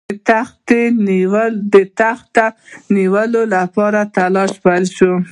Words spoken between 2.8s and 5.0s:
نیولو لپاره تلاښ پیل